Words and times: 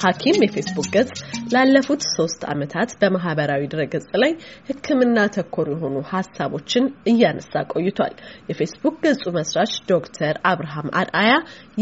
ሐኪም 0.00 0.36
የፌስቡክ 0.44 0.88
ገጽ 0.94 1.10
ላለፉት 1.52 2.02
ሶስት 2.12 2.42
ዓመታት 2.52 2.90
በማህበራዊ 3.00 3.62
ድረገጽ 3.72 4.08
ላይ 4.22 4.32
ሕክምና 4.68 5.18
ተኮር 5.36 5.68
የሆኑ 5.72 5.96
ሀሳቦችን 6.10 6.84
እያነሳ 7.10 7.62
ቆይቷል። 7.72 8.14
የፌስቡክ 8.50 8.96
ገጹ 9.04 9.24
መስራች 9.38 9.72
ዶክተር 9.90 10.36
አብርሃም 10.50 10.88
አርአያ 11.00 11.32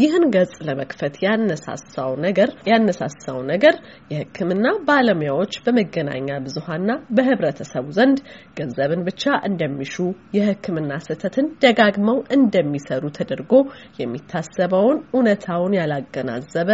ይህን 0.01 0.25
ገጽ 0.35 0.53
ለመክፈት 0.67 1.15
ያነሳሳው 1.25 2.11
ነገር 2.25 2.51
ያነሳሳው 2.71 3.39
ነገር 3.51 3.75
የሕክምና 4.13 4.65
ባለሙያዎች 4.87 5.53
በመገናኛ 5.65 6.39
ብዙኃንና 6.45 6.91
በህብረተሰቡ 7.17 7.85
ዘንድ 7.97 8.19
ገንዘብን 8.59 9.03
ብቻ 9.07 9.23
እንደሚሹ 9.49 9.95
የሕክምና 10.37 10.91
ስህተትን 11.05 11.47
ደጋግመው 11.63 12.17
እንደሚሰሩ 12.37 13.03
ተደርጎ 13.17 13.53
የሚታሰበውን 14.01 14.97
እውነታውን 15.11 15.77
ያላገናዘበ 15.79 16.69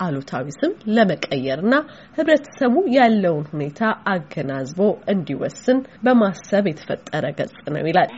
አሉታዊ 0.00 0.46
ስም 0.58 0.72
ለመቀየርና 0.96 1.74
ህብረተሰቡ 2.18 2.74
ያለውን 2.96 3.44
ሁኔታ 3.52 3.80
አገናዝቦ 4.12 4.80
እንዲወስን 5.12 5.80
በማሰብ 6.04 6.66
የተፈጠረ 6.70 7.24
ገጽ 7.38 7.54
ነው 7.74 7.86
ይላል። 7.90 8.10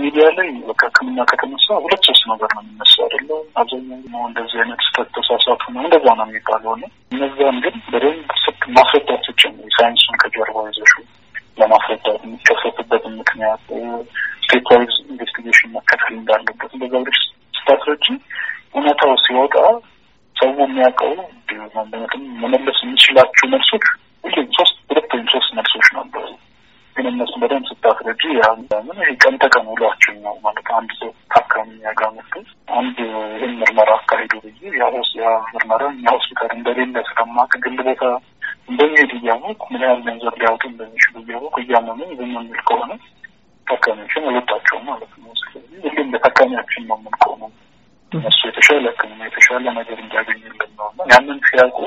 ሚዲያ 0.00 0.24
ላይ 0.38 0.48
በቃ 0.68 0.80
ህክምና 0.88 1.20
ከተነሳ 1.30 1.66
ሁለት 1.84 2.02
ሶስት 2.08 2.24
ነገር 2.32 2.50
ነው 2.56 2.62
የሚነሳ 2.64 2.94
አይደለ? 3.04 3.30
አብዛኛው 3.60 4.24
እንደዚህ 4.28 4.58
አይነት 4.62 4.80
ስህተት 4.86 5.08
ተሳሳቱ 5.16 5.62
ነው 5.74 5.82
እንደዛ 5.84 6.06
ነው 6.18 6.26
የሚባለው 6.28 6.74
ነው። 6.82 6.90
እነዚያን 7.14 7.58
ግን 7.64 7.76
በደንብ 7.92 8.30
ስት 8.42 8.62
ማስረዳት 8.76 9.22
ስጭን 9.28 9.54
ሳይንሱን 9.76 10.18
ከጀርባ 10.22 10.66
ይዘሹ 10.68 10.94
ለማስረዳት 11.60 12.20
የሚከሰትበትን 12.24 13.14
ምክንያት 13.20 13.62
stepwise 14.46 14.94
investigation 15.06 15.72
መከተል 15.76 16.12
እንዳለበት 16.18 16.70
እንደዛ 16.76 16.94
ብለሽ 17.02 17.20
ስታስረጂ 17.54 18.06
እውነታው 18.74 19.12
ሲወጣ 19.24 19.54
ሰው 20.36 20.50
የሚያውቀው 20.60 21.12
ማለትም 21.78 22.24
መመለስ 22.42 22.78
የሚችላቸው 22.84 23.46
መልሶች 23.52 23.86
ሁሌም 24.24 24.48
ሶስት 24.58 24.76
ሁለት 24.88 25.10
ወይም 25.14 25.26
ሶስት 25.34 25.50
መልሶች 25.56 25.88
ነበሩ። 25.96 26.26
ግን 26.96 27.06
እነሱ 27.10 27.32
በደንብ 27.40 27.66
ስታስረጂ 27.70 28.22
ምን 28.86 28.98
ይሄ 29.00 29.10
ቀን 29.22 29.34
ተቀን 29.42 29.66
ውሏችን 29.72 30.14
ነው 30.22 30.34
ማለት 30.44 30.68
አንድ 30.76 30.90
ሰው 31.00 31.10
ታካሚ 31.32 31.68
እኛ 31.86 32.01
ጋ 32.01 32.08
መጥቶ 32.14 32.34
አንድ 32.78 32.96
ይህን 33.34 33.52
ምርመራ 33.60 33.90
አካሂዱ 33.98 34.32
ብዬ 34.44 34.72
ያስ 34.80 35.10
ያ 35.20 35.26
ምርመራ 35.52 35.82
እኛ 35.92 36.06
ሆስፒታል 36.16 36.50
እንደሌለ 36.56 37.02
ስለማቅ 37.08 37.50
ግል 37.64 37.76
ቦታ 37.88 38.02
እንደሚሄድ 38.70 39.12
እያወቅ 39.18 39.60
ምን 39.72 39.84
ያህል 39.86 40.00
ገንዘብ 40.06 40.34
ሊያወጡ 40.40 40.64
እንደሚችሉ 40.70 41.14
እያወቅ 41.24 41.54
እያመመኝ 41.64 42.10
ዝም 42.18 42.32
የሚል 42.36 42.62
ከሆነ 42.68 42.90
ታካሚዎችን 43.66 44.26
አልወጣቸውም 44.30 44.84
ማለት 44.90 45.12
ነው። 45.22 45.32
ስለዚህ 45.42 45.78
ሁሌም 45.86 46.10
ለታካሚያችን 46.14 46.86
ነው 46.88 46.98
የምንቆመው 46.98 47.52
እነሱ 48.16 48.40
የተሻለ 48.48 48.84
ሕክምና 48.90 49.20
የተሻለ 49.28 49.64
ነገር 49.78 49.98
እንዲያገኙልን 50.04 50.72
ነው 50.78 50.88
እና 50.92 51.08
ያንን 51.12 51.40
ሲያውቁ 51.48 51.78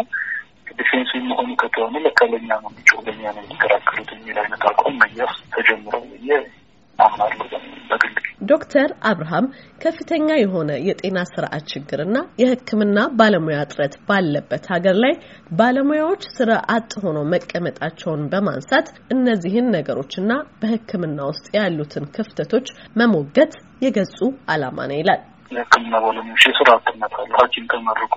defensive 0.80 1.22
መሆኑ 1.30 1.50
ከተሆነ 1.62 1.96
ለካ 2.06 2.20
ነው 2.32 2.40
የሚጮህ 2.40 3.02
ለእኛ 3.08 3.24
ነው 3.36 3.44
የሚከራከሩት 3.44 4.12
የሚል 4.16 4.38
አይነት 4.44 4.64
አቋም 4.72 4.98
መያዝ 5.04 5.36
ተጀምረው 5.56 6.04
ብዬ 6.14 6.32
አምናለሁ 7.00 7.50
ዶክተር 8.50 8.90
አብርሃም 9.10 9.46
ከፍተኛ 9.84 10.28
የሆነ 10.38 10.72
የጤና 10.88 11.20
ስርዓት 11.32 11.64
ችግርና 11.72 12.18
የሕክምና 12.42 13.00
ባለሙያ 13.20 13.58
እጥረት 13.66 13.96
ባለበት 14.08 14.66
ሀገር 14.74 14.96
ላይ 15.04 15.14
ባለሙያዎች 15.60 16.24
ስራ 16.38 16.52
አጥ 16.76 16.92
ሆነው 17.04 17.26
መቀመጣቸውን 17.34 18.24
በማንሳት 18.32 18.88
እነዚህን 19.16 19.68
ነገሮችና 19.76 20.32
በሕክምና 20.62 21.20
ውስጥ 21.32 21.48
ያሉትን 21.58 22.08
ክፍተቶች 22.18 22.70
መሞገት 23.02 23.54
የገጹ 23.86 24.18
ዓላማ 24.54 24.88
ነው 24.92 25.00
ይላል። 25.02 25.22
የህክምና 25.52 25.94
ባለሙያዎች 26.04 26.44
የስራ 26.50 26.70
አጥነት 26.78 27.14
አለ። 27.20 27.32
ሐኪም 27.42 27.66
ተመርቆ 27.72 28.14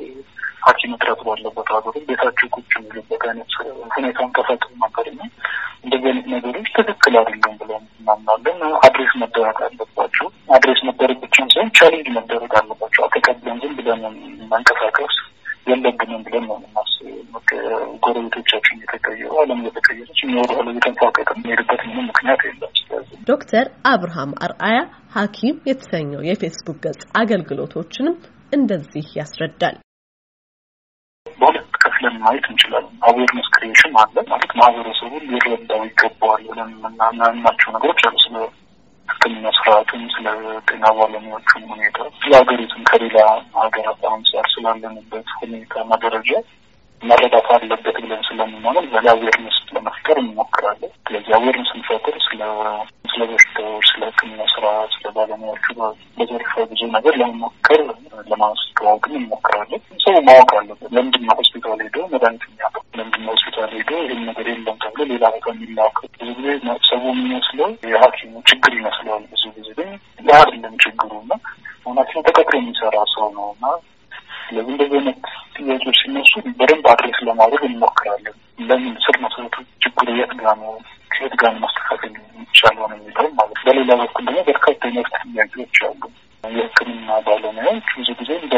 ሐኪም 0.66 0.92
እጥረት 0.96 1.20
ባለበት 1.26 1.68
ሀገር 1.74 1.94
ቤታቸው 2.08 2.48
ቁጭ 2.56 2.70
የሚሉበት 2.76 3.22
አይነት 3.28 3.52
ሁኔታን 3.94 4.30
ተፈጥሮ 4.36 4.70
ነበር 4.84 5.06
እና 5.12 5.22
እንደዚህ 5.84 6.08
አይነት 6.10 6.26
ነገሮች 6.34 6.68
ትክክል 6.78 7.14
አይደለም 7.20 7.54
ብለን 7.62 7.84
እናምናለን። 8.00 8.60
address 8.80 9.14
መደረግ 9.22 9.58
አለባቸው። 9.66 10.26
address 10.56 10.82
መደረግ 10.88 11.18
ብቻም 11.24 11.48
ሳይሆን 11.54 11.72
challenge 11.78 12.08
መደረግ 12.18 12.54
አለባቸው። 12.60 13.08
ተቀብለን 13.16 13.58
ዝም 13.64 13.74
ብለን 13.80 14.02
መንቀሳቀስ 14.52 15.16
የለብንም 15.66 16.22
ብለን 16.26 16.44
ነው 16.48 16.56
የምናስበው። 16.58 17.18
ጎረቤቶቻችን 18.04 18.76
እየተቀየሩ 18.78 19.32
ዓለም 19.40 19.60
እየተቀየረች 19.62 20.20
እኛ 20.24 20.34
ወደ 20.40 20.52
ኋላ 20.56 20.68
እየተንፏቀቅ 20.72 21.28
የሚሄድበት 21.34 21.80
ምንም 21.88 22.06
ምክንያት 22.10 22.40
የለም። 22.46 22.72
ስለዚህ 22.80 23.18
ዶክተር 23.28 23.66
አብርሃም 23.90 24.32
አርአያ 24.46 24.78
ሐኪም 25.12 25.56
የተሰኘው 25.68 26.20
የፌስቡክ 26.26 26.76
ገጽ 26.84 27.00
አገልግሎቶችንም 27.20 28.14
እንደዚህ 28.52 29.06
ያስረዳል። 29.18 29.76
በሁለት 31.36 31.68
ከፍለን 31.82 32.14
ማየት 32.22 32.46
እንችላለን። 32.50 32.94
awareness 33.08 33.48
creation 33.54 33.94
አለ 34.02 34.16
ማለት 34.30 34.52
ማህበረሰቡ 34.60 35.12
ሊረዳው 35.26 35.82
ይገባዋል 35.88 36.42
ብለን 36.48 36.70
የምናምናቸው 36.76 37.68
ነገሮች 37.76 38.00
አሉ። 38.08 38.16
ስለ 38.24 38.36
ሕክምና 39.08 39.46
ስርዓቱም፣ 39.58 40.04
ስለ 40.14 40.26
ጤና 40.68 40.84
ባለሙያዎቹም 40.98 41.66
ሁኔታ፣ 41.72 41.98
ስለ 42.18 42.32
ሀገሪቱም 42.40 42.82
ከሌላ 42.90 43.18
ሀገራት 43.58 44.02
አንጻር 44.12 44.48
ስላለንበት 44.54 45.28
ሁኔታና 45.40 45.92
ደረጃ 46.04 46.30
መረዳት 47.02 47.48
አለበት 47.54 47.96
ብለን 47.98 48.22
ስለምናምን 48.26 48.84
በላ 48.92 49.06
awareness 49.14 49.58
ለመፍጠር 49.74 50.16
እንሞክራለን። 50.22 50.92
ስለዚህ 51.02 51.32
awareness 51.38 51.70
ስንፈጥር 51.72 52.16
ስለ 52.26 52.40
ስለ 53.12 53.22
በሽታዎች፣ 53.30 53.86
ስለ 53.90 54.02
ሕክምና 54.08 54.42
ስርዓት፣ 54.52 54.90
ስለ 54.94 55.06
ባለሙያዎቹ 55.16 55.66
በዘርፈ 56.18 56.52
ብዙ 56.70 56.80
ነገር 56.94 57.14
ለመሞከር 57.20 57.80
ለማስተዋወቅም 58.30 59.14
እንሞክራለን። 59.18 59.82
ሰው 60.04 60.16
ማወቅ 60.28 60.50
አለበት። 60.58 60.90
ለምንድን 60.96 61.24
ነው 61.28 61.36
ሆስፒታል 61.40 61.80
ሄዶ 61.84 61.96
መድኃኒት 62.12 62.44
የሚያውቀው? 62.46 62.82
ለምንድን 62.98 63.22
ነው 63.24 63.32
ሆስፒታል 63.34 63.70
ሄዶ 63.76 63.90
ይህን 64.02 64.22
ነገር 64.28 64.46
የለም 64.50 64.76
ተብሎ 64.84 65.00
ሌላ 65.12 65.24
ቦታ 65.34 65.46
የሚላከው? 65.54 66.06
ብዙ 66.20 66.30
ጊዜ 66.38 66.48
ሰው 66.90 67.00
የሚመስለው 67.10 67.68
የሐኪሙ 67.92 68.32
ችግር 68.50 68.72
ይመስለዋል። 68.78 69.24
ብዙ 69.32 69.44
ጊዜ 69.58 69.68
ግን 69.80 69.90
ያ 70.28 70.38
አይደለም 70.40 70.74
ችግሩ 70.84 71.10
እና 71.22 71.32
ሐኪሙ 71.98 72.20
ተቀጥሮ 72.28 72.54
የሚሰራ 72.58 72.96
ሰው 73.14 73.26
ነው 73.36 73.48
እና 73.54 73.64
ስለዚህ 74.46 74.72
እንደዚህ 74.74 74.98
አይነት 75.00 75.18
ጥያቄዎች 75.56 75.98
ሲነሱ 76.00 76.32
በደንብ 76.58 76.86
address 76.92 77.18
ለማድረግ 77.28 77.62
እንሞክራለን። 77.68 78.36
ለምን 78.62 78.94
ስር 79.04 79.16
መሰረቱ 79.24 79.54
ችግሩ 79.84 80.08
የት 80.18 80.32
ጋ 80.40 80.54
ነው 80.60 80.72
ከየት 81.12 81.34
ጋር 81.40 81.52
ማስተካከል 81.62 82.12
የሚቻለው 82.54 82.84
ነው 82.84 82.96
የሚለው 82.96 83.26
ማለት 83.30 83.54
ነው። 83.56 83.64
በሌላ 83.66 83.90
በኩል 84.00 84.24
ደግሞ 84.26 84.40
በርካታ 84.48 84.80
የመብት 84.88 85.14
ጥያቄዎች 85.24 85.78
አሉ። 85.86 86.02
የህክምና 86.44 87.08
ባለሙያዎች 87.26 87.88
ብዙ 87.98 88.08
ጊዜ 88.20 88.30
እንደ 88.40 88.56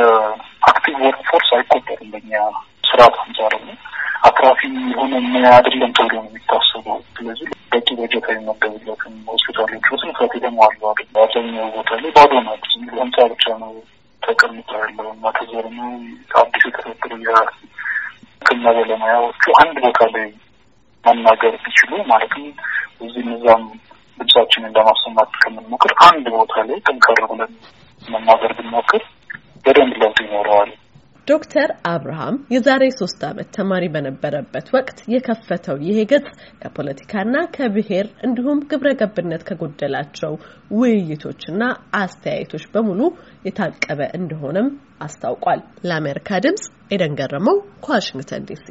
active 0.68 0.96
workforce 1.04 1.50
አይቆጠሩም። 1.56 2.10
በኛ 2.14 2.32
ስርዓት 2.88 3.16
አንጻር 3.22 3.54
አትራፊ 4.26 4.60
የሆነ 4.90 5.12
ሙያ 5.26 5.48
አይደለም 5.56 5.90
ተብሎ 5.98 6.14
ነው 6.16 6.28
የሚታሰበው። 6.28 6.98
ስለዚህ 7.16 7.48
በቂ 7.72 7.88
በጀት 7.98 8.26
አይመደብለትም። 8.32 9.16
ሆስፒታሎች 9.32 9.86
በስንፈት 9.88 10.32
የተሟሉ 10.38 10.60
አይደለም። 10.90 11.20
አብዛኛው 11.24 11.68
ቦታ 11.76 11.90
ላይ 12.00 12.12
ባዶ 12.18 12.32
ናቸው። 12.48 12.70
ህንጻ 12.98 13.26
ብቻ 13.32 13.46
ነው 13.62 13.72
ተቀምጦ 14.22 14.70
ያለው 14.82 15.08
እና 15.14 15.24
ደግሞ 15.58 15.80
አዲስ 16.40 16.64
የተፈጠሩ 16.68 17.12
የህክምና 17.26 18.66
ባለሙያዎቹ 18.76 19.44
አንድ 19.62 19.76
ቦታ 19.86 20.00
ላይ 20.14 20.28
መናገር 21.04 21.54
ቢችሉ 21.64 21.92
ማለትም 22.10 22.44
እዚህ 23.00 23.22
እነዛም 23.24 23.64
ድምጻችንን 24.18 24.74
ለማሰማት 24.76 25.32
ከምንሞክር 25.42 25.92
አንድ 26.08 26.26
ቦታ 26.34 26.54
ላይ 26.68 26.78
ጠንከር 26.86 27.20
ብለን 27.30 27.52
መናገር 28.02 28.52
ብንሞክር 28.58 29.02
በደንብ 29.64 29.94
ለውጥ 30.02 30.18
ይኖረዋል። 30.24 30.70
ዶክተር 31.26 31.68
አብርሃም 31.90 32.36
የዛሬ 32.54 32.82
ሶስት 32.98 33.20
ዓመት 33.28 33.48
ተማሪ 33.56 33.84
በነበረበት 33.94 34.66
ወቅት 34.74 34.98
የከፈተው 35.12 35.76
ይሄ 35.86 35.98
ገጽ 36.10 36.26
ከፖለቲካና 36.62 37.44
ከብሔር 37.54 38.08
እንዲሁም 38.26 38.60
ግብረ 38.70 38.90
ገብነት 39.00 39.44
ከጎደላቸው 39.48 40.34
ውይይቶችና 40.78 41.62
አስተያየቶች 42.00 42.66
በሙሉ 42.74 43.00
የታቀበ 43.48 44.10
እንደሆነም 44.20 44.68
አስታውቋል። 45.06 45.62
ለአሜሪካ 45.88 46.40
ድምጽ 46.46 46.66
ኤደን 46.90 47.16
ገረመው 47.20 47.56
ከዋሽንግተን 47.84 48.46
ዲሲ 48.50 48.66